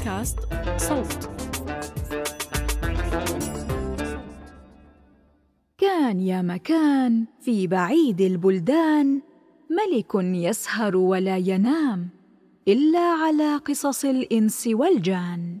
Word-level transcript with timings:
بودكاست 0.00 0.38
صوت. 0.76 1.30
كان 5.78 6.20
يا 6.20 6.42
مكان 6.42 7.26
في 7.40 7.66
بعيد 7.66 8.20
البلدان 8.20 9.22
ملك 9.70 10.14
يسهر 10.14 10.96
ولا 10.96 11.36
ينام 11.36 12.08
إلا 12.68 13.00
على 13.00 13.56
قصص 13.56 14.04
الإنس 14.04 14.68
والجان. 14.72 15.58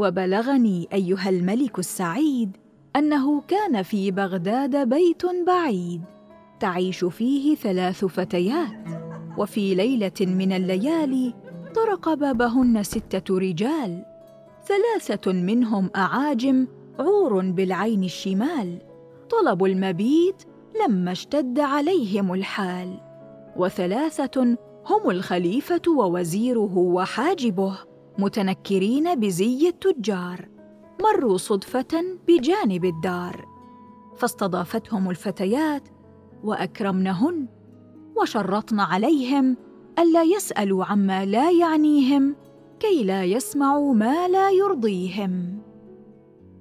وبلغني 0.00 0.88
أيها 0.92 1.28
الملك 1.28 1.78
السعيد 1.78 2.56
أنه 2.96 3.40
كان 3.40 3.82
في 3.82 4.10
بغداد 4.10 4.88
بيت 4.88 5.22
بعيد 5.46 6.02
تعيش 6.60 7.04
فيه 7.04 7.54
ثلاث 7.54 8.04
فتيات 8.04 8.88
وفي 9.38 9.74
ليلة 9.74 10.12
من 10.20 10.52
الليالي 10.52 11.34
طرق 11.74 12.14
بابهن 12.14 12.82
ستة 12.82 13.38
رجال 13.38 14.04
ثلاثة 14.66 15.32
منهم 15.32 15.90
أعاجم 15.96 16.66
عور 16.98 17.40
بالعين 17.50 18.04
الشمال 18.04 18.78
طلبوا 19.30 19.68
المبيت 19.68 20.42
لما 20.84 21.12
اشتد 21.12 21.60
عليهم 21.60 22.32
الحال 22.34 23.00
وثلاثة 23.56 24.56
هم 24.86 25.10
الخليفة 25.10 25.82
ووزيره 25.98 26.78
وحاجبه. 26.78 27.89
متنكرين 28.20 29.20
بزي 29.20 29.68
التجار 29.68 30.48
مروا 31.02 31.36
صدفة 31.36 32.18
بجانب 32.28 32.84
الدار. 32.84 33.46
فاستضافتهم 34.16 35.10
الفتيات 35.10 35.88
وأكرمنهن 36.44 37.48
وشرطن 38.20 38.80
عليهم 38.80 39.56
ألا 39.98 40.22
يسألوا 40.22 40.84
عما 40.84 41.24
لا 41.24 41.50
يعنيهم 41.50 42.36
كي 42.80 43.04
لا 43.04 43.24
يسمعوا 43.24 43.94
ما 43.94 44.28
لا 44.28 44.50
يرضيهم. 44.50 45.58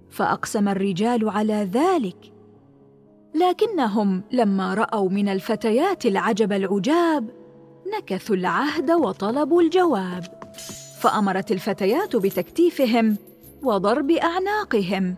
فأقسم 0.10 0.68
الرجال 0.70 1.30
على 1.30 1.70
ذلك 1.74 2.34
لكنهم 3.36 4.24
لما 4.32 4.74
رأوا 4.74 5.10
من 5.10 5.30
الفتيات 5.30 6.06
العجب 6.06 6.52
العجاب 6.54 7.30
نكثوا 7.98 8.36
العهد 8.36 8.92
وطلبوا 8.92 9.62
الجواب. 9.62 10.24
فأمرت 11.00 11.52
الفتيات 11.52 12.16
بتكتيفهم 12.16 13.18
وضرب 13.64 14.12
أعناقهم 14.12 15.16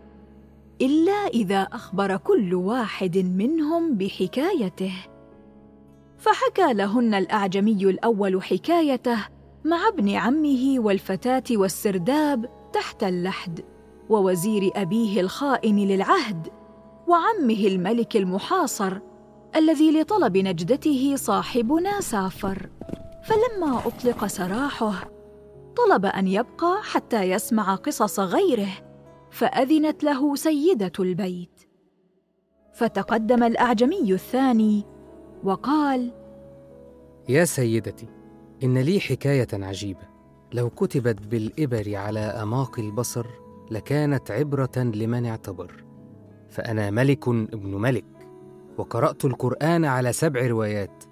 إلا 0.82 1.28
إذا 1.28 1.62
أخبر 1.62 2.18
كل 2.18 2.54
واحد 2.54 3.18
منهم 3.18 3.96
بحكايته. 3.96 4.94
فحكى 6.18 6.74
لهن 6.74 7.14
الأعجمي 7.14 7.84
الأول 7.84 8.44
حكايته 8.44 9.18
مع 9.66 9.88
ابن 9.88 10.10
عمه 10.10 10.76
والفتاة 10.78 11.44
والسرداب 11.52 12.50
تحت 12.74 13.04
اللحد 13.04 13.60
ووزير 14.10 14.72
أبيه 14.76 15.22
الخائن 15.22 15.76
للعهد 15.88 16.48
وعمه 17.08 17.68
الملك 17.68 18.18
المحاصر 18.18 18.98
الذي 19.56 20.02
لطلب 20.02 20.38
نجدته 20.38 21.16
صاحبنا 21.16 22.02
سافر. 22.02 22.70
فلما 23.24 23.82
أطلق 23.88 24.26
سراحه 24.26 25.21
طلب 25.76 26.06
أن 26.06 26.28
يبقى 26.28 26.82
حتى 26.84 27.24
يسمع 27.24 27.76
قصص 27.76 28.20
غيره 28.20 28.72
فأذنت 29.32 30.04
له 30.04 30.36
سيدة 30.36 30.92
البيت. 31.00 31.62
فتقدم 32.74 33.44
الأعجمي 33.44 34.14
الثاني 34.14 34.84
وقال 35.44 36.12
يا 37.30 37.46
سيدتي 37.46 38.08
إن 38.64 38.78
لي 38.78 39.00
حكاية 39.00 39.48
عجيبة. 39.54 40.12
لو 40.54 40.70
كتبت 40.70 41.28
بالإبر 41.28 41.96
على 41.96 42.20
أماق 42.20 42.80
البصر 42.80 43.26
لكانت 43.72 44.32
عبرة 44.32 44.78
لمن 44.78 45.26
اعتبر. 45.26 45.84
فأنا 46.50 46.92
ملك 46.92 47.28
ابن 47.28 47.76
ملك 47.76 48.06
وقرأت 48.78 49.26
القرآن 49.26 49.86
على 49.86 50.14
سبع 50.14 50.48
روايات 50.48 51.04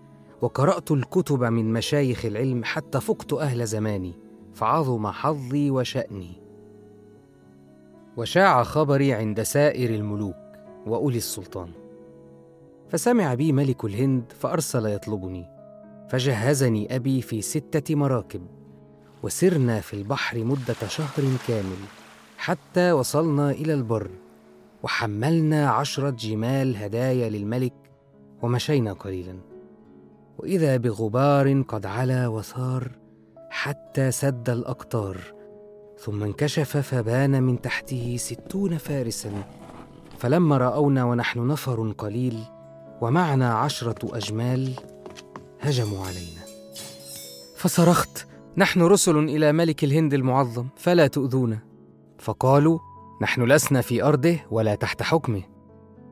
وقرأت 0.41 0.91
الكتب 0.91 1.43
من 1.43 1.73
مشايخ 1.73 2.25
العلم 2.25 2.63
حتى 2.63 3.01
فقت 3.01 3.33
أهل 3.33 3.65
زماني. 3.65 4.28
فعظم 4.59 5.07
حظي 5.07 5.71
وشأني. 5.71 6.31
وشاع 8.17 8.63
خبري 8.63 9.13
عند 9.13 9.41
سائر 9.43 9.89
الملوك 9.89 10.35
وأولي 10.85 11.17
السلطان. 11.17 11.69
فسمع 12.89 13.33
بي 13.33 13.51
ملك 13.51 13.85
الهند 13.85 14.23
فأرسل 14.39 14.85
يطلبني. 14.85 15.45
فجهزني 16.09 16.95
أبي 16.95 17.21
في 17.21 17.41
ستة 17.41 17.95
مراكب 17.95 18.41
وسرنا 19.23 19.79
في 19.79 19.93
البحر 19.93 20.43
مدة 20.43 20.87
شهر 20.87 21.23
كامل 21.47 21.79
حتى 22.37 22.91
وصلنا 22.91 23.51
إلى 23.51 23.73
البر 23.73 24.09
وحملنا 24.83 25.69
عشرة 25.69 26.09
جمال 26.09 26.77
هدايا 26.77 27.29
للملك 27.29 27.73
ومشينا 28.41 28.93
قليلا. 28.93 29.35
وإذا 30.37 30.77
بغبار 30.77 31.61
قد 31.61 31.85
علا 31.85 32.27
وثار 32.27 32.98
حتى 33.49 34.11
سد 34.11 34.49
الأقطار 34.49 35.17
ثم 35.99 36.23
انكشف 36.23 36.77
فبان 36.77 37.43
من 37.43 37.61
تحته 37.61 38.15
ستون 38.19 38.77
فارسا 38.77 39.31
فلما 40.17 40.57
رأونا 40.57 41.03
ونحن 41.03 41.47
نفر 41.47 41.93
قليل 41.97 42.43
ومعنا 43.01 43.53
عشرة 43.53 44.17
أجمال 44.17 44.73
هجموا 45.61 45.99
علينا. 45.99 46.41
فصرخت 47.57 48.27
نحن 48.57 48.81
رسل 48.81 49.17
إلى 49.17 49.51
ملك 49.51 49.83
الهند 49.83 50.13
المعظم 50.13 50.67
فلا 50.77 51.07
تؤذونا. 51.07 51.59
فقالوا 52.19 52.79
نحن 53.21 53.43
لسنا 53.43 53.81
في 53.81 54.03
أرضه 54.03 54.37
ولا 54.51 54.75
تحت 54.75 55.03
حكمه. 55.03 55.43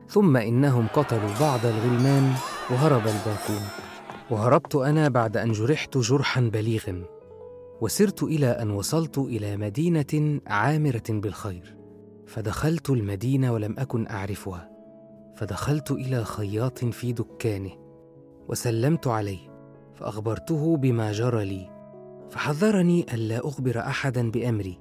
ثم 0.08 0.36
إنهم 0.36 0.86
قتلوا 0.94 1.38
بعض 1.40 1.66
الغلمان 1.66 2.32
وهرب 2.70 3.02
الباقون 3.06 3.68
وهربت 4.30 4.74
أنا 4.74 5.08
بعد 5.08 5.36
أن 5.36 5.52
جرحت 5.52 5.98
جرحا 5.98 6.40
بليغا. 6.40 7.17
وسرت 7.80 8.22
إلى 8.22 8.46
أن 8.46 8.70
وصلت 8.70 9.18
إلى 9.18 9.56
مدينة 9.56 10.40
عامرة 10.46 11.02
بالخير 11.08 11.76
فدخلت 12.26 12.90
المدينة 12.90 13.52
ولم 13.52 13.74
أكن 13.78 14.06
أعرفها. 14.06 14.70
فدخلت 15.36 15.90
إلى 15.90 16.24
خياط 16.24 16.84
في 16.84 17.12
دكانه 17.12 17.70
وسلمت 18.48 19.06
عليه 19.06 19.38
فأخبرته 19.94 20.76
بما 20.76 21.12
جرى 21.12 21.44
لي. 21.44 21.70
فحذرني 22.30 23.06
الا 23.14 23.48
أخبر 23.48 23.78
أحدا 23.78 24.30
بأمري 24.30 24.78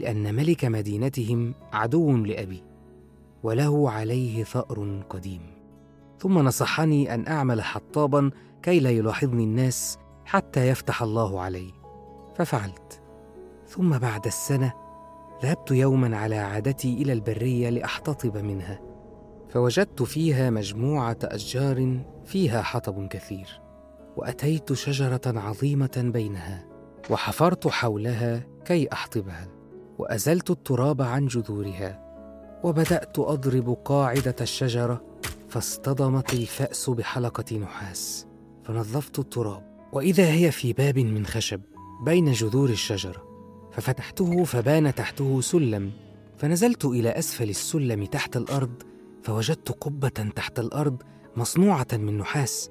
لأن 0.00 0.34
ملك 0.34 0.64
مدينتهم 0.64 1.54
عدو 1.72 2.16
لأبي 2.16 2.62
وله 3.42 3.90
عليه 3.90 4.44
ثأر 4.44 5.02
قديم. 5.10 5.42
ثم 6.18 6.38
نصحني 6.38 7.14
أن 7.14 7.26
أعمل 7.26 7.62
حطابا 7.62 8.30
كي 8.62 8.80
لا 8.80 8.90
يلاحظني 8.90 9.44
الناس 9.44 9.98
حتى 10.24 10.68
يفتح 10.68 11.02
الله 11.02 11.40
علي. 11.40 11.77
ففعلت. 12.38 13.02
ثم 13.68 13.98
بعد 13.98 14.26
السنة 14.26 14.72
ذهبت 15.42 15.70
يوما 15.70 16.16
على 16.16 16.36
عادتي 16.36 16.94
إلى 16.94 17.12
البرية 17.12 17.70
لأحتطب 17.70 18.36
منها 18.36 18.80
فوجدت 19.48 20.02
فيها 20.02 20.50
مجموعة 20.50 21.18
أشجار 21.22 22.00
فيها 22.24 22.62
حطب 22.62 23.08
كثير 23.08 23.60
وأتيت 24.16 24.72
شجرة 24.72 25.20
عظيمة 25.26 26.10
بينها 26.14 26.64
وحفرت 27.10 27.68
حولها 27.68 28.42
كي 28.64 28.92
أحطبها 28.92 29.48
وأزلت 29.98 30.50
التراب 30.50 31.02
عن 31.02 31.26
جذورها 31.26 32.08
وبدأت 32.64 33.18
أضرب 33.18 33.78
قاعدة 33.84 34.36
الشجرة 34.40 35.04
فاصطدمت 35.48 36.34
الفأس 36.34 36.90
بحلقة 36.90 37.58
نحاس 37.58 38.26
فنظفت 38.64 39.18
التراب 39.18 39.88
وإذا 39.92 40.32
هي 40.32 40.50
في 40.50 40.72
باب 40.72 40.98
من 40.98 41.26
خشب. 41.26 41.60
بين 42.00 42.32
جذور 42.32 42.70
الشجره 42.70 43.28
ففتحته 43.72 44.44
فبان 44.44 44.94
تحته 44.94 45.40
سلم 45.40 45.92
فنزلت 46.38 46.84
إلى 46.84 47.10
أسفل 47.10 47.50
السلم 47.50 48.04
تحت 48.04 48.36
الأرض 48.36 48.82
فوجدت 49.22 49.70
قبة 49.70 50.08
تحت 50.08 50.58
الأرض 50.58 51.02
مصنوعة 51.36 51.86
من 51.92 52.18
نحاس 52.18 52.70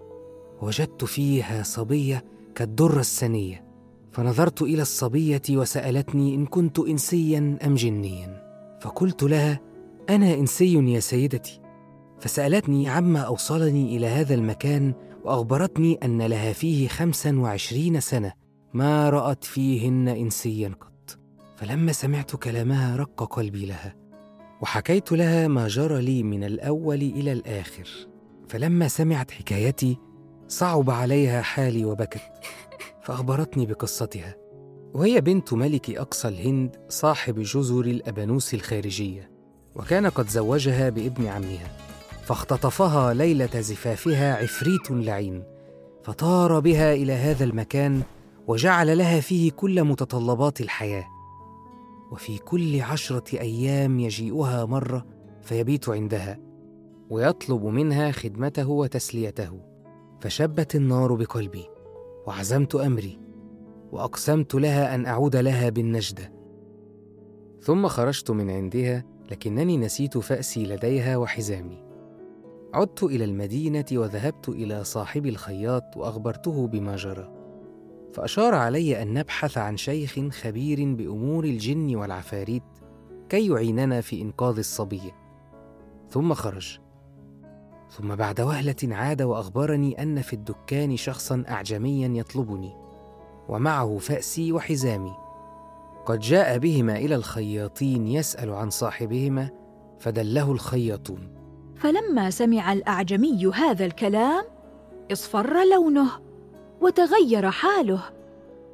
وجدت 0.62 1.04
فيها 1.04 1.64
صبية 1.64 2.26
كالدره 2.56 3.00
السنية 3.00 3.68
فنظرت 4.12 4.62
إلى 4.62 4.82
الصبية 4.82 5.42
وسألتني 5.50 6.36
إن 6.36 6.46
كنت 6.46 6.80
انسيا 6.80 7.58
أم 7.66 7.76
جنيا 7.76 8.48
فقلت 8.82 9.24
لها 9.24 9.60
أنا 10.10 10.34
إنسي 10.34 10.94
يا 10.94 11.00
سيدتي. 11.00 11.62
فسألتني 12.20 12.90
عما 12.90 13.20
أوصلني 13.20 13.98
إلى 13.98 14.08
هذا 14.08 14.34
المكان 14.34 14.94
وأخبرتني 15.24 16.00
أن 16.04 16.22
لها 16.22 16.54
فيه 16.54 16.88
خمسا 16.88 17.40
وعشرين 17.40 18.00
سنة. 18.00 18.34
ما 18.74 19.10
رأت 19.10 19.44
فيهن 19.44 20.08
انسيا 20.08 20.70
قط. 20.82 21.18
فلما 21.56 21.92
سمعت 21.92 22.36
كلامها 22.36 22.96
رق 22.96 23.24
قلبي 23.24 23.66
لها 23.66 23.96
وحكيت 24.62 25.12
لها 25.12 25.48
ما 25.48 25.68
جرى 25.68 26.02
لي 26.02 26.24
من 26.24 26.44
الأول 26.44 27.02
إلى 27.02 27.32
الآخر. 27.32 27.90
فلما 28.48 28.88
سمعت 28.88 29.32
حكايتي 29.32 29.98
صعب 30.48 30.90
عليها 30.90 31.42
حالي 31.42 31.86
وبكت. 31.86 32.32
فأخبرتني 33.04 33.66
بقصتها. 33.66 34.36
وهي 34.94 35.22
بنت 35.22 35.54
ملك 35.54 35.90
أقصى 35.90 36.28
الهند 36.28 36.76
صاحب 36.90 37.40
جزر 37.40 37.82
الأبانوس 37.82 38.54
الخارجية 38.54 39.32
وكان 39.76 40.08
قد 40.08 40.28
زوجها 40.30 40.90
بابن 40.90 41.28
عمها. 41.28 41.78
فاختطفها 42.24 43.14
ليلة 43.14 43.62
زفافها 43.62 44.36
عفريت 44.36 44.92
لعين 44.92 45.44
فطار 46.04 46.60
بها 46.60 46.94
إلى 46.94 47.14
هذا 47.14 47.44
المكان 47.44 48.02
وجعل 48.48 48.98
لها 48.98 49.20
فيه 49.20 49.52
كل 49.52 49.84
متطلبات 49.84 50.62
الحياة. 50.62 51.08
وفي 52.12 52.38
كل 52.38 52.82
عشرة 52.82 53.40
أيام 53.40 54.00
يجيئها 54.00 54.66
مرة 54.66 55.06
فيبيت 55.42 55.90
عندها 55.90 56.40
ويطلب 57.10 57.64
منها 57.64 58.12
خدمته 58.12 58.70
وتسليته. 58.70 59.62
فشبت 60.20 60.76
النار 60.76 61.16
بقلبي 61.16 61.66
وعزمت 62.28 62.76
أمري 62.76 63.20
وأقسمت 63.92 64.56
لها 64.56 64.96
أن 64.96 65.06
أعود 65.06 65.36
لها 65.36 65.70
بالنجدة. 65.70 66.34
ثم 67.62 67.88
خرجت 67.88 68.32
من 68.32 68.50
عندها 68.50 69.04
لكنني 69.32 69.78
نسيت 69.78 70.18
فأسي 70.18 70.64
لديها 70.66 71.18
وحزامي. 71.18 71.84
عدت 72.74 73.04
إلى 73.04 73.24
المدينة 73.24 73.86
وذهبت 73.92 74.50
إلى 74.50 74.84
صاحب 74.84 75.26
الخياط 75.26 75.98
وأخبرته 75.98 76.68
بما 76.68 76.96
جرى. 76.96 77.37
فأشار 78.14 78.56
علي 78.56 79.02
أن 79.02 79.14
نبحث 79.14 79.58
عن 79.58 79.78
شيخ 79.78 80.20
خبير 80.32 80.94
بأمور 80.96 81.44
الجن 81.44 81.96
والعفاريت 81.96 82.64
كي 83.30 83.48
يعيننا 83.48 84.02
في 84.02 84.22
إنقاذ 84.22 84.58
الصبيه 84.58 85.12
ثم 86.10 86.34
خرج. 86.34 86.80
ثم 87.90 88.16
بعد 88.16 88.42
وهلة 88.42 88.76
عاد 88.96 89.22
وأخبرني 89.22 90.02
أن 90.02 90.22
في 90.22 90.34
الدكان 90.34 90.98
شخصا 90.98 91.44
اعجميا 91.50 92.08
يطلبني 92.08 92.74
ومعه 93.50 93.98
فأسي 93.98 94.52
وحزامي. 94.52 95.14
قد 96.06 96.20
جاء 96.20 96.58
بهما 96.58 96.96
إلى 96.96 97.16
الخياطين 97.16 98.08
يسأل 98.08 98.50
عن 98.50 98.70
صاحبهما 98.70 99.50
فدله 100.00 100.52
الخياطون. 100.52 101.38
فلما 101.76 102.30
سمع 102.30 102.74
الأعجمي 102.74 103.48
هذا 103.48 103.86
الكلام 103.86 104.46
اصفر 105.12 105.64
لونه. 105.74 106.27
وتغير 106.82 107.52
حاله 107.52 108.04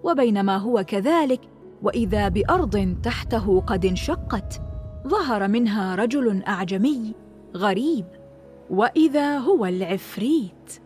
وبينما 0.04 0.58
هو 0.58 0.84
كذلك 0.88 1.42
وإذا 1.84 2.28
بأرض 2.28 2.96
تحته 3.04 3.64
قد 3.68 3.86
انشقت 3.86 4.62
ظهر 5.08 5.48
منها 5.48 5.96
رجل 5.96 6.44
أعجمي 6.44 7.14
غريب 7.56 8.06
وإذا 8.70 9.38
هو 9.38 9.66
العفريت. 9.66 10.80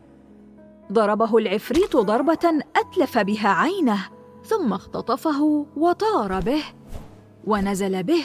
ضربه 0.91 1.37
العفريت 1.37 1.97
ضربة 1.97 2.61
أتلف 2.75 3.17
بها 3.17 3.49
عينه 3.49 4.09
ثم 4.43 4.73
اختطفه 4.73 5.65
وطار 5.77 6.39
به 6.39 6.63
ونزل 7.47 8.03
به 8.03 8.23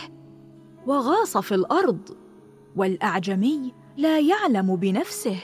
وغاص 0.86 1.36
في 1.36 1.54
الأرض 1.54 2.00
والأعجمي 2.76 3.74
لا 3.96 4.20
يعلم 4.20 4.76
بنفسه 4.76 5.36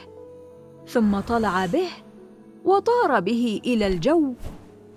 ثم 0.87 1.21
طلع 1.21 1.67
به 1.67 1.89
وطار 2.69 3.21
به 3.21 3.61
إلى 3.67 3.87
الجو 3.87 4.35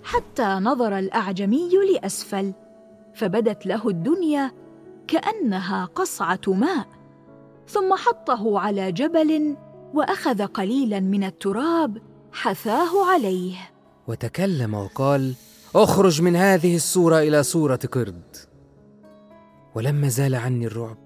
حتى 0.04 0.42
نظر 0.42 0.98
الأعجمي 0.98 1.70
لأسفل 1.92 2.52
فبدت 3.14 3.66
له 3.66 3.88
الدنيا 3.88 4.52
كأنها 5.08 5.84
قصعة 5.84 6.40
ماء 6.46 6.86
ثم 7.68 7.94
حطه 7.94 8.60
على 8.60 8.92
جبل 8.92 9.56
وأخذ 9.94 10.46
قليلا 10.46 11.00
من 11.00 11.24
التراب 11.24 11.98
حثاه 12.32 13.12
عليه. 13.12 13.56
وتكلم 14.08 14.74
وقال 14.74 15.34
أخرج 15.74 16.22
من 16.22 16.36
هذه 16.36 16.76
الصورة 16.76 17.18
إلى 17.18 17.42
صورة 17.42 17.80
قرد. 17.92 18.36
ولما 19.74 20.08
زال 20.08 20.34
عني 20.34 20.66
الرعب 20.66 20.98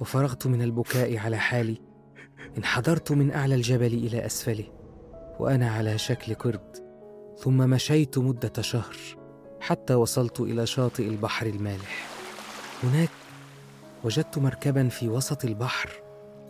وفرغت 0.00 0.46
من 0.46 0.62
البكاء 0.62 1.16
على 1.16 1.36
حالي 1.36 1.76
انحدرت 2.58 3.12
من 3.12 3.30
أعلى 3.30 3.54
الجبل 3.54 3.86
إلى 3.86 4.26
أسفله. 4.26 4.83
وأنا 5.38 5.70
على 5.70 5.98
شكل 5.98 6.34
قرد 6.34 6.76
ثم 7.38 7.56
مشيت 7.56 8.18
مدة 8.18 8.62
شهر 8.62 8.96
حتى 9.60 9.94
وصلت 9.94 10.40
إلى 10.40 10.66
شاطئ 10.66 11.08
البحر 11.08 11.46
المالح. 11.46 12.06
هناك 12.82 13.10
وجدت 14.04 14.38
مركبا 14.38 14.88
في 14.88 15.08
وسط 15.08 15.44
البحر 15.44 15.90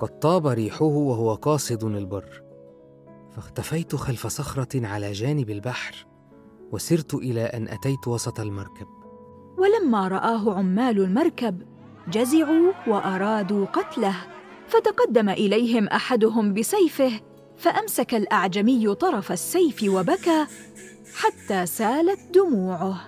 قد 0.00 0.18
طاب 0.18 0.46
ريحه 0.46 0.84
وهو 0.84 1.34
قاصد 1.34 1.84
البر. 1.84 2.42
فاختفيت 3.36 3.96
خلف 3.96 4.26
صخرة 4.26 4.86
على 4.86 5.12
جانب 5.12 5.50
البحر 5.50 6.06
وسرت 6.72 7.14
إلى 7.14 7.42
أن 7.44 7.68
أتيت 7.68 8.08
وسط 8.08 8.40
المركب. 8.40 8.86
ولما 9.58 10.08
رآه 10.08 10.54
عمال 10.54 11.00
المركب 11.00 11.62
جزعوا 12.08 12.72
وأرادوا 12.86 13.66
قتله 13.66 14.16
فتقدم 14.68 15.28
إليهم 15.28 15.86
أحدهم 15.86 16.54
بسيفه 16.54 17.20
فأمسك 17.56 18.14
الأعجمي 18.14 18.94
طرف 18.94 19.32
السيف 19.32 19.84
وبكى 19.88 20.46
حتى 21.14 21.66
سالت 21.66 22.34
دموعه. 22.34 23.00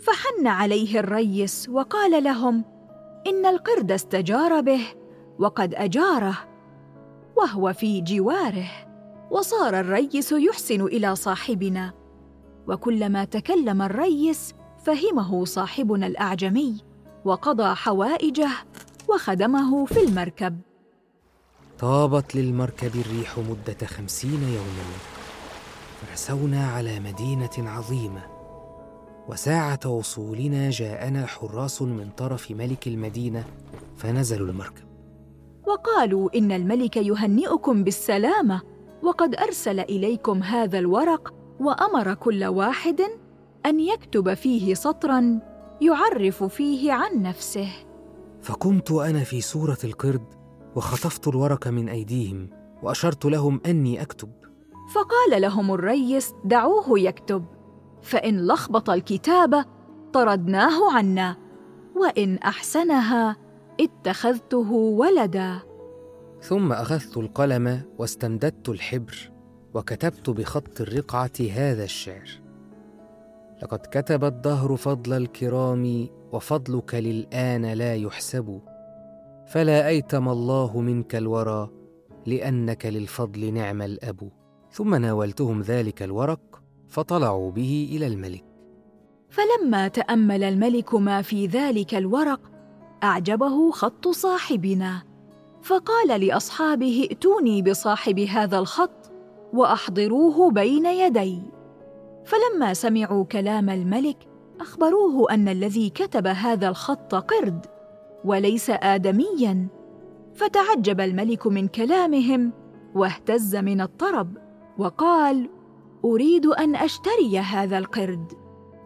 فحن 0.00 0.46
عليه 0.46 0.98
الريس 1.00 1.68
وقال 1.68 2.24
لهم 2.24 2.64
إن 3.26 3.46
القرد 3.46 3.92
استجار 3.92 4.60
به 4.60 4.80
وقد 5.38 5.74
أجاره 5.74 6.38
وهو 7.36 7.72
في 7.72 8.00
جواره. 8.00 8.70
وصار 9.30 9.80
الريس 9.80 10.32
يحسن 10.32 10.80
إلى 10.80 11.16
صاحبنا. 11.16 11.92
وكلما 12.68 13.24
تكلم 13.24 13.82
الريس 13.82 14.54
فهمه 14.84 15.44
صاحبنا 15.44 16.06
الأعجمي 16.06 16.76
وقضى 17.24 17.74
حوائجه 17.74 18.50
وخدمه 19.08 19.84
في 19.84 20.04
المركب. 20.04 20.60
طابت 21.78 22.36
للمركب 22.36 22.94
الريح 22.94 23.38
مدة 23.38 23.86
خمسين 23.86 24.42
يوما 24.42 24.94
فرسونا 26.00 26.66
على 26.66 27.00
مدينة 27.00 27.50
عظيمة. 27.58 28.22
وساعة 29.28 29.80
وصولنا 29.86 30.70
جاءنا 30.70 31.26
حراس 31.26 31.82
من 31.82 32.10
طرف 32.16 32.50
ملك 32.50 32.86
المدينة 32.88 33.44
فنزلوا 33.96 34.48
المركب. 34.48 34.84
وقالوا 35.66 36.38
إن 36.38 36.52
الملك 36.52 36.96
يهنئكم 36.96 37.84
بالسلامة 37.84 38.62
وقد 39.02 39.34
أرسل 39.34 39.80
إليكم 39.80 40.42
هذا 40.42 40.78
الورق 40.78 41.34
وأمر 41.60 42.14
كل 42.14 42.44
واحد 42.44 43.00
أن 43.66 43.80
يكتب 43.80 44.34
فيه 44.34 44.74
سطرا 44.74 45.40
يعرف 45.80 46.44
فيه 46.44 46.92
عن 46.92 47.22
نفسه. 47.22 47.68
فقمت 48.42 48.90
أنا 48.90 49.24
في 49.24 49.40
صوره 49.40 49.78
القرد 49.84 50.43
وخطفت 50.76 51.28
الورق 51.28 51.68
من 51.68 51.88
أيديهم 51.88 52.48
وأشرت 52.82 53.24
لهم 53.24 53.60
أني 53.66 54.02
أكتب. 54.02 54.30
فقال 54.94 55.42
لهم 55.42 55.74
الريس 55.74 56.32
دعوه 56.44 57.00
يكتب. 57.00 57.44
فإن 58.02 58.46
لخبط 58.46 58.90
الكتابه 58.90 59.64
طردناه 60.12 60.96
عنا 60.96 61.36
وإن 61.96 62.38
أحسنها 62.38 63.36
اتخذته 63.80 64.72
ولدا. 64.72 65.60
ثم 66.40 66.72
أخذت 66.72 67.16
القلم 67.16 67.82
واستمددت 67.98 68.68
الحبر 68.68 69.30
وكتبت 69.74 70.30
بخط 70.30 70.80
الرقعة 70.80 71.32
هذا 71.52 71.84
الشعر 71.84 72.28
لقد 73.62 73.78
كتب 73.78 74.24
الدهر 74.24 74.76
فضل 74.76 75.12
الكرام 75.12 76.08
وفضلك 76.32 76.94
للآن 76.94 77.66
لا 77.72 77.94
يحسب. 77.94 78.60
فلا 79.46 79.88
أيتم 79.88 80.28
الله 80.28 80.80
منك 80.80 81.14
الورى 81.14 81.70
لأنك 82.26 82.86
للفضل 82.86 83.52
نعم 83.52 83.82
الأب. 83.82 84.30
ثم 84.70 84.94
ناولتهم 84.94 85.60
ذلك 85.60 86.02
الورق 86.02 86.62
فطلعوا 86.88 87.50
به 87.50 87.88
إلى 87.92 88.06
الملك. 88.06 88.44
فلما 89.28 89.88
تأمل 89.88 90.44
الملك 90.44 90.94
ما 90.94 91.22
في 91.22 91.46
ذلك 91.46 91.94
الورق 91.94 92.40
أعجبه 93.02 93.70
خط 93.70 94.08
صاحبنا. 94.08 95.02
فقال 95.62 96.20
لأصحابه 96.20 97.06
ائتوني 97.10 97.62
بصاحب 97.62 98.18
هذا 98.18 98.58
الخط 98.58 99.12
وأحضروه 99.52 100.50
بين 100.50 100.86
يدي. 100.86 101.42
فلما 102.24 102.74
سمعوا 102.74 103.24
كلام 103.24 103.70
الملك 103.70 104.16
أخبروه 104.60 105.34
أن 105.34 105.48
الذي 105.48 105.90
كتب 105.90 106.26
هذا 106.26 106.68
الخط 106.68 107.14
قرد. 107.14 107.73
وليس 108.24 108.70
ادميا. 108.70 109.68
فتعجب 110.34 111.00
الملك 111.00 111.46
من 111.46 111.68
كلامهم 111.68 112.52
واهتز 112.94 113.56
من 113.56 113.80
الطرب 113.80 114.36
وقال 114.78 115.50
أريد 116.04 116.46
أن 116.46 116.76
أشتري 116.76 117.38
هذا 117.38 117.78
القرد. 117.78 118.32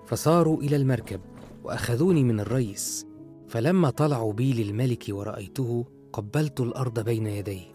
فصاروا 0.06 0.56
إلى 0.62 0.76
المركب 0.76 1.20
وأخذوني 1.64 2.24
من 2.24 2.40
الريس. 2.40 3.06
فلما 3.48 3.90
طلعوا 3.90 4.32
بي 4.32 4.64
للملك 4.64 5.04
ورأيته 5.08 5.84
قبلت 6.12 6.60
الأرض 6.60 7.00
بين 7.00 7.26
يديه. 7.26 7.74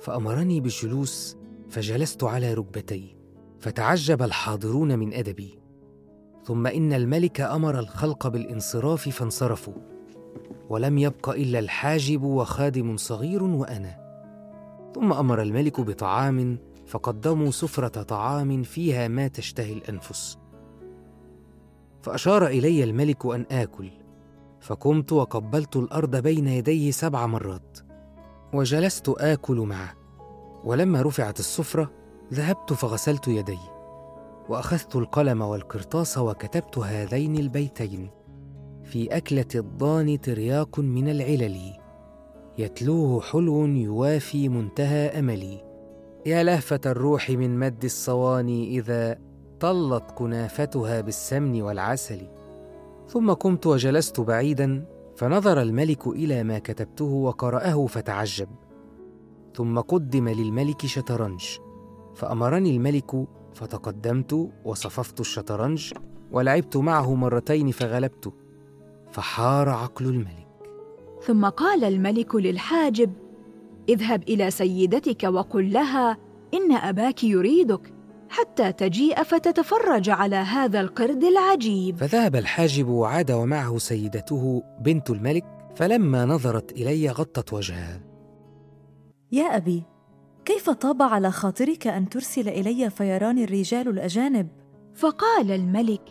فأمرني 0.00 0.60
بالجلوس 0.60 1.36
فجلست 1.68 2.24
على 2.24 2.54
ركبتي. 2.54 3.16
فتعجب 3.60 4.22
الحاضرون 4.22 4.98
من 4.98 5.14
أدبي. 5.14 5.58
ثم 6.44 6.66
إن 6.66 6.92
الملك 6.92 7.40
أمر 7.40 7.78
الخلق 7.78 8.28
بالانصراف 8.28 9.08
فانصرفوا. 9.08 9.95
ولم 10.68 10.98
يبق 10.98 11.28
إلا 11.28 11.58
الحاجب 11.58 12.22
وخادم 12.22 12.96
صغير 12.96 13.42
وأنا. 13.42 14.06
ثم 14.94 15.12
أمر 15.12 15.42
الملك 15.42 15.80
بطعام 15.80 16.58
فقدموا 16.86 17.50
سفرة 17.50 18.02
طعام 18.02 18.62
فيها 18.62 19.08
ما 19.08 19.28
تشتهي 19.28 19.72
الأنفس. 19.72 20.38
فأشار 22.02 22.46
إلي 22.46 22.84
الملك 22.84 23.26
أن 23.26 23.46
آكل. 23.50 23.90
فقمت 24.60 25.12
وقبلت 25.12 25.76
الأرض 25.76 26.16
بين 26.16 26.46
يديه 26.46 26.90
سبع 26.90 27.26
مرات. 27.26 27.78
وجلست 28.54 29.08
آكل 29.08 29.56
معه. 29.56 29.94
ولما 30.64 31.02
رفعت 31.02 31.40
السفرة 31.40 31.90
ذهبت 32.32 32.72
فغسلت 32.72 33.28
يدي. 33.28 33.58
وأخذت 34.48 34.96
القلم 34.96 35.42
والقرطاس 35.42 36.18
وكتبت 36.18 36.78
هذين 36.78 37.36
البيتين. 37.36 38.10
في 38.86 39.16
أكلة 39.16 39.46
الضان 39.54 40.20
ترياق 40.20 40.80
من 40.80 41.08
العلل. 41.08 41.58
يتلوه 42.58 43.20
حلو 43.20 43.66
يوافي 43.66 44.48
منتهى 44.48 45.18
أملي. 45.18 45.64
يا 46.26 46.42
لهفة 46.42 46.80
الروح 46.86 47.30
من 47.30 47.58
مد 47.58 47.84
الصواني 47.84 48.78
إذا 48.78 49.18
طلت 49.60 50.10
كنافتها 50.10 51.00
بالسمن 51.00 51.62
والعسل. 51.62 52.28
ثم 53.08 53.32
قمت 53.32 53.66
وجلست 53.66 54.20
بعيدا 54.20 54.86
فنظر 55.16 55.62
الملك 55.62 56.06
إلى 56.06 56.42
ما 56.42 56.58
كتبته 56.58 57.04
وقرأه 57.04 57.86
فتعجب. 57.86 58.48
ثم 59.54 59.80
قدم 59.80 60.28
للملك 60.28 60.86
شطرنج. 60.86 61.44
فأمرني 62.14 62.76
الملك 62.76 63.26
فتقدمت 63.54 64.50
وصففت 64.64 65.20
الشطرنج 65.20 65.92
ولعبت 66.30 66.76
معه 66.76 67.14
مرتين 67.14 67.70
فغلبته. 67.70 68.45
فحار 69.16 69.68
عقل 69.68 70.06
الملك. 70.06 70.46
ثم 71.26 71.48
قال 71.48 71.84
الملك 71.84 72.34
للحاجب 72.34 73.12
اذهب 73.88 74.22
إلى 74.22 74.50
سيدتك 74.50 75.24
وقل 75.24 75.72
لها 75.72 76.16
إن 76.54 76.72
أباك 76.72 77.24
يريدك 77.24 77.92
حتى 78.28 78.72
تجيء 78.72 79.22
فتتفرج 79.22 80.10
على 80.10 80.36
هذا 80.36 80.80
القرد 80.80 81.24
العجيب. 81.24 81.96
فذهب 81.96 82.36
الحاجب 82.36 82.88
وعاد 82.88 83.30
ومعه 83.30 83.78
سيدته 83.78 84.62
بنت 84.80 85.10
الملك 85.10 85.44
فلما 85.76 86.24
نظرت 86.24 86.72
إلي 86.72 87.10
غطت 87.10 87.52
وجهها. 87.52 88.00
يا 89.32 89.56
أبي 89.56 89.82
كيف 90.44 90.70
طاب 90.70 91.02
على 91.02 91.30
خاطرك 91.30 91.86
أن 91.86 92.08
ترسل 92.08 92.48
إلي 92.48 92.90
فيران 92.90 93.38
الرجال 93.38 93.88
الأجانب؟ 93.88 94.48
فقال 94.94 95.50
الملك 95.50 96.02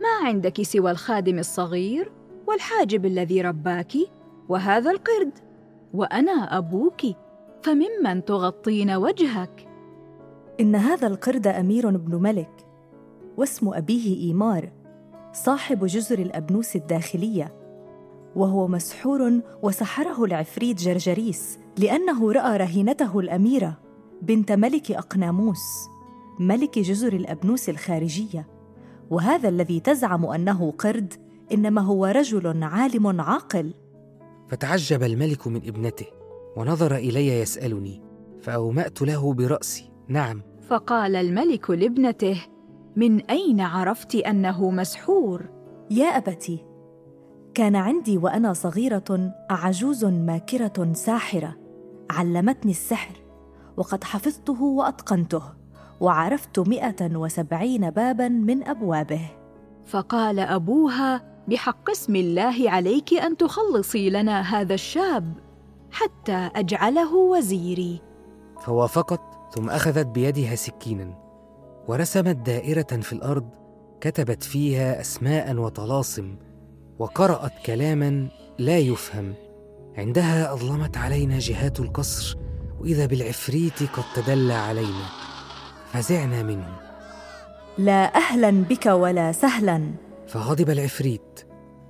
ما 0.00 0.28
عندك 0.28 0.62
سوى 0.62 0.90
الخادم 0.90 1.38
الصغير؟ 1.38 2.23
والحاجب 2.46 3.06
الذي 3.06 3.40
رباك 3.40 3.92
وهذا 4.48 4.90
القرد 4.90 5.32
وأنا 5.94 6.58
أبوك 6.58 7.00
فممن 7.62 8.24
تغطين 8.24 8.90
وجهك؟ 8.90 9.68
إن 10.60 10.74
هذا 10.74 11.06
القرد 11.06 11.46
أمير 11.46 11.96
بن 11.96 12.22
ملك 12.22 12.66
واسم 13.36 13.74
أبيه 13.74 14.28
إيمار 14.28 14.72
صاحب 15.32 15.86
جزر 15.86 16.18
الأبنوس 16.18 16.76
الداخلية 16.76 17.54
وهو 18.36 18.68
مسحور 18.68 19.40
وسحره 19.62 20.24
العفريت 20.24 20.78
جرجريس 20.78 21.58
لأنه 21.78 22.32
رأى 22.32 22.56
رهينته 22.56 23.20
الأميرة 23.20 23.80
بنت 24.22 24.52
ملك 24.52 24.90
أقناموس 24.90 25.88
ملك 26.38 26.78
جزر 26.78 27.12
الأبنوس 27.12 27.68
الخارجية 27.68 28.46
وهذا 29.10 29.48
الذي 29.48 29.80
تزعم 29.80 30.26
أنه 30.26 30.70
قرد 30.70 31.14
إنما 31.52 31.80
هو 31.80 32.06
رجل 32.06 32.62
عالم 32.62 33.20
عاقل. 33.20 33.74
فتعجب 34.48 35.02
الملك 35.02 35.46
من 35.46 35.56
ابنته 35.56 36.06
ونظر 36.56 36.96
إلي 36.96 37.40
يسألني 37.40 38.02
فأومأت 38.42 39.02
له 39.02 39.32
برأسي. 39.32 39.90
نعم. 40.08 40.42
فقال 40.68 41.16
الملك 41.16 41.70
لابنته 41.70 42.44
من 42.96 43.20
أين 43.20 43.60
عرفت 43.60 44.14
أنه 44.14 44.70
مسحور؟ 44.70 45.42
يا 45.90 46.06
أبتي 46.06 46.64
كان 47.54 47.76
عندي 47.76 48.18
وأنا 48.18 48.52
صغيرة 48.52 49.34
عجوز 49.50 50.04
ماكرة 50.04 50.92
ساحرة 50.92 51.56
علمتني 52.10 52.70
السحر 52.70 53.14
وقد 53.76 54.04
حفظته 54.04 54.62
وأتقنته 54.62 55.42
وعرفت 56.00 56.58
مئة 56.58 57.16
وسبعين 57.16 57.90
بابا 57.90 58.28
من 58.28 58.68
أبوابه. 58.68 59.30
فقال 59.86 60.38
أبوها 60.38 61.33
بحق 61.48 61.90
اسم 61.90 62.16
الله 62.16 62.70
عليك 62.70 63.14
أن 63.14 63.36
تخلصي 63.36 64.10
لنا 64.10 64.40
هذا 64.40 64.74
الشاب 64.74 65.32
حتى 65.90 66.50
أجعله 66.56 67.14
وزيري. 67.14 68.00
فوافقت 68.60 69.20
ثم 69.54 69.70
أخذت 69.70 70.06
بيدها 70.06 70.54
سكينا 70.54 71.14
ورسمت 71.88 72.36
دائرة 72.36 72.82
في 72.82 73.12
الأرض 73.12 73.48
كتبت 74.00 74.42
فيها 74.42 75.00
أسماء 75.00 75.56
وطلاسم 75.56 76.36
وقرأت 76.98 77.52
كلاما 77.66 78.28
لا 78.58 78.78
يفهم. 78.78 79.34
عندها 79.96 80.52
أظلمت 80.52 80.96
علينا 80.96 81.38
جهات 81.38 81.80
القصر 81.80 82.36
وإذا 82.80 83.06
بالعفريت 83.06 83.82
قد 83.82 84.04
تدلى 84.14 84.54
علينا. 84.54 85.06
فزعنا 85.92 86.42
منه 86.42 86.68
لا 87.78 88.16
أهلا 88.16 88.50
بك 88.50 88.86
ولا 88.86 89.32
سهلا. 89.32 90.03
فغضب 90.34 90.70
العفريت 90.70 91.40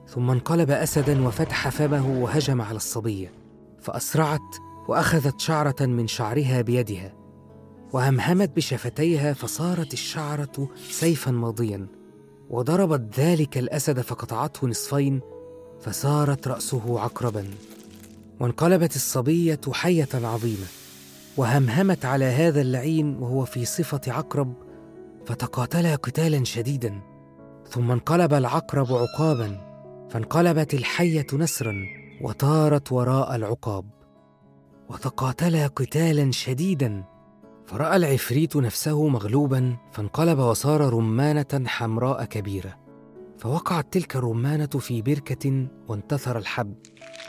ثم 0.09 0.31
انقلب 0.31 0.71
اسدا 0.71 1.27
وفتح 1.27 1.69
فمه 1.69 2.23
وهجم 2.23 2.61
على 2.61 2.77
الصبيه 2.77 3.33
فأسرعت 3.81 4.57
وأخذت 4.89 5.41
شعرة 5.41 5.77
من 5.81 6.07
شعرها 6.07 6.61
بيدها 6.61 7.15
وهمهمت 7.93 8.57
بشفتيها 8.57 9.33
فصارت 9.33 9.93
الشعرة 9.93 10.69
سيفا 10.91 11.31
ماضيا 11.31 11.87
وضربت 12.51 13.21
ذلك 13.21 13.59
الأسد 13.59 14.01
فقطعته 14.01 14.69
نصفين 14.69 15.21
فصارت 15.81 16.49
رأسه 16.49 17.01
عقربا 17.01 17.45
وانقلبت 18.41 18.97
الصبية 18.97 19.61
حية 19.73 20.09
عظيمة 20.15 20.67
وهمهمت 21.37 22.05
على 22.05 22.25
هذا 22.25 22.61
اللعين 22.61 23.17
وهو 23.17 23.45
في 23.45 23.65
صفة 23.65 24.01
عقرب 24.09 24.55
فتقاتلا 25.27 25.95
قتالا 25.95 26.45
شديدا. 26.45 27.13
ثم 27.68 27.90
انقلب 27.90 28.35
العقرب 28.35 28.92
عقابا 28.92 29.61
فانقلبت 30.11 30.75
الحية 30.75 31.26
نسرا 31.33 31.75
وطارت 32.21 32.92
وراء 32.92 33.37
العقاب. 33.37 33.90
وتقاتلا 34.88 35.66
قتالا 35.66 36.30
شديدا 36.30 37.04
فرأى 37.66 37.97
العفريت 37.97 38.56
نفسه 38.56 39.09
مغلوبا 39.09 39.76
فانقلب 39.92 40.38
وصار 40.38 40.80
رمانة 40.80 41.64
حمراء 41.66 42.25
كبيرة. 42.25 42.76
فوقعت 43.38 43.92
تلك 43.92 44.16
الرمانة 44.16 44.66
في 44.66 45.02
بركة 45.02 45.66
وانتثر 45.88 46.38
الحب 46.38 46.75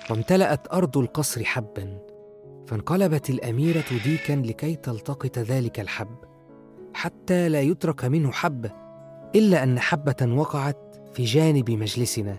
وامتلأت 0.09 0.73
أرض 0.73 0.97
القصر 0.97 1.43
حبا. 1.43 1.99
فانقلبت 2.67 3.29
الأميرة 3.29 3.83
ديكا 4.03 4.33
لكي 4.33 4.75
تلتقط 4.75 5.39
ذلك 5.39 5.79
الحب 5.79 6.17
حتى 6.93 7.49
لا 7.49 7.61
يترك 7.61 8.05
منه 8.05 8.31
حبه 8.31 8.84
إلا 9.35 9.63
أن 9.63 9.79
حبة 9.79 10.35
وقعت 10.35 10.95
في 11.13 11.23
جانب 11.23 11.71
مجلسنا 11.71 12.37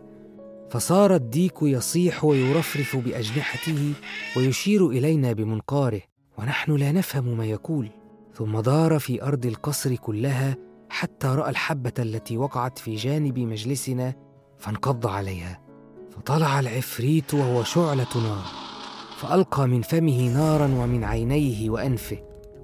فصار 0.70 1.14
الديك 1.14 1.54
يصيح 1.62 2.24
ويرفرف 2.24 2.96
بأجنحته 2.96 3.92
ويشير 4.36 4.86
إلينا 4.88 5.32
بمنقاره. 5.32 6.00
ونحن 6.38 6.72
لا 6.72 6.92
نفهم 6.92 7.36
ما 7.36 7.46
يقول. 7.46 7.88
ثم 8.34 8.60
دار 8.60 8.98
في 8.98 9.22
أرض 9.22 9.46
القصر 9.46 9.94
كلها 9.94 10.56
حتى 10.90 11.26
رأى 11.26 11.50
الحبة 11.50 11.92
التي 11.98 12.36
وقعت 12.36 12.78
في 12.78 12.94
جانب 12.94 13.38
مجلسنا 13.38 14.14
فانقض 14.58 15.06
عليها. 15.06 15.60
فطلع 16.10 16.60
العفريت 16.60 17.34
وهو 17.34 17.62
شعلة 17.62 18.06
نار 18.14 18.44
فألقى 19.16 19.68
من 19.68 19.82
فمه 19.82 20.34
نارا 20.34 20.66
ومن 20.66 21.04
عينيه 21.04 21.70
وأنفه 21.70 22.18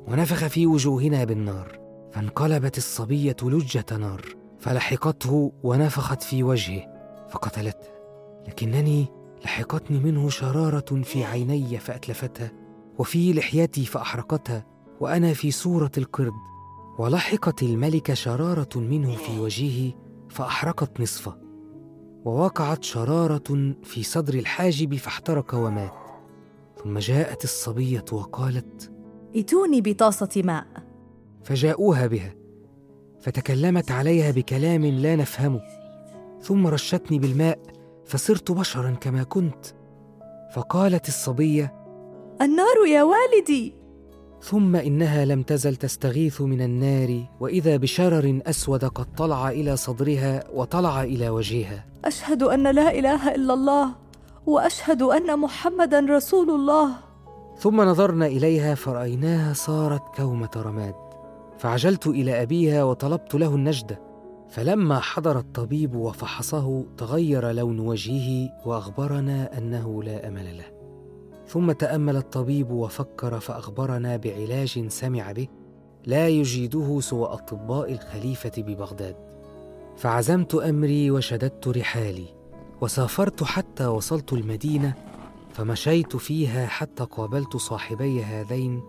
ونفخ 0.08 0.46
في 0.46 0.66
وجوهنا 0.66 1.24
بالنار. 1.24 1.81
فانقلبت 2.12 2.78
الصبية 2.78 3.36
لجة 3.42 3.84
نار 3.90 4.26
فلحقته 4.58 5.52
ونفخت 5.62 6.22
في 6.22 6.42
وجهه 6.42 6.86
فقتلته. 7.30 7.88
لكنني 8.48 9.06
لحقتني 9.44 9.98
منه 9.98 10.28
شرارة 10.28 11.02
في 11.02 11.24
عيني 11.24 11.78
فاتلفتها 11.78 12.52
وفي 12.98 13.32
لحيتي 13.32 13.84
فاحرقتها 13.84 14.66
وأنا 15.00 15.32
في 15.32 15.50
صورة 15.50 15.90
القرد. 15.98 16.32
ولحقت 16.98 17.62
الملك 17.62 18.14
شرارة 18.14 18.78
منه 18.78 19.16
في 19.16 19.40
وجهه 19.40 19.92
فأحرقت 20.30 21.00
نصفه. 21.00 21.36
ووقعت 22.24 22.84
شرارة 22.84 23.74
في 23.82 24.02
صدر 24.02 24.34
الحاجب 24.34 24.94
فاحترق 24.94 25.54
ومات. 25.54 25.92
ثم 26.84 26.98
جاءت 26.98 27.44
الصبية 27.44 28.04
وقالت 28.12 28.92
ائتوني 29.36 29.80
بطاسة 29.80 30.42
ماء. 30.44 30.81
فجاءوها 31.44 32.06
بها 32.06 32.34
فتكلمت 33.20 33.90
عليها 33.90 34.30
بكلام 34.30 34.84
لا 34.84 35.16
نفهمه 35.16 35.60
ثم 36.40 36.66
رشتني 36.66 37.18
بالماء 37.18 37.58
فصرت 38.04 38.52
بشرا 38.52 38.90
كما 38.90 39.22
كنت 39.22 39.66
فقالت 40.54 41.08
الصبية 41.08 41.74
النار 42.42 42.86
يا 42.88 43.02
والدي. 43.02 43.74
ثم 44.42 44.76
إنها 44.76 45.24
لم 45.24 45.42
تزل 45.42 45.76
تستغيث 45.76 46.40
من 46.40 46.62
النار 46.62 47.24
وإذا 47.40 47.76
بشرر 47.76 48.40
أسود 48.46 48.84
قد 48.84 49.14
طلع 49.14 49.50
إلى 49.50 49.76
صدرها 49.76 50.44
وطلع 50.54 51.02
إلى 51.02 51.28
وجهها 51.28 51.86
أشهد 52.04 52.42
أن 52.42 52.62
لا 52.62 52.98
إله 52.98 53.34
إلا 53.34 53.54
الله 53.54 53.94
وأشهد 54.46 55.02
أن 55.02 55.38
محمدا 55.38 56.00
رسول 56.00 56.50
الله. 56.50 56.88
ثم 57.58 57.80
نظرنا 57.80 58.26
إليها 58.26 58.74
فرأيناها 58.74 59.52
صارت 59.52 60.02
كومة 60.16 60.50
رماد. 60.56 60.94
فعجلت 61.62 62.06
إلى 62.06 62.42
أبيها 62.42 62.84
وطلبت 62.84 63.34
له 63.34 63.54
النجده 63.54 64.00
فلما 64.48 65.00
حضر 65.00 65.38
الطبيب 65.38 65.94
وفحصه 65.94 66.84
تغير 66.96 67.50
لون 67.50 67.80
وجهه 67.80 68.50
وأخبرنا 68.66 69.58
أنه 69.58 70.02
لا 70.02 70.28
أمل 70.28 70.58
له. 70.58 70.64
ثم 71.46 71.72
تأمل 71.72 72.16
الطبيب 72.16 72.70
وفكر 72.70 73.40
فأخبرنا 73.40 74.16
بعلاج 74.16 74.88
سمع 74.88 75.32
به 75.32 75.48
لا 76.06 76.28
يجيده 76.28 77.00
سوى 77.00 77.26
أطباء 77.26 77.92
الخليفة 77.92 78.52
ببغداد. 78.62 79.16
فعزمت 79.96 80.54
أمري 80.54 81.10
وشددت 81.10 81.68
رحالي 81.68 82.26
وسافرت 82.80 83.44
حتى 83.44 83.86
وصلت 83.86 84.32
المدينة 84.32 84.94
فمشيت 85.52 86.16
فيها 86.16 86.66
حتى 86.66 87.04
قابلت 87.04 87.56
صاحبي 87.56 88.22
هذين 88.22 88.82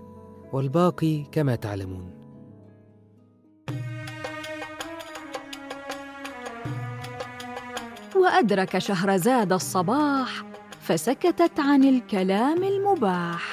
والباقي 0.53 1.24
كما 1.32 1.56
تعلمون. 1.56 2.23
وأدرك 8.24 8.77
شهرزاد 8.77 9.53
الصباح 9.53 10.30
فسكتت 10.82 11.60
عن 11.60 11.84
الكلام 11.84 12.63
المباح. 12.63 13.52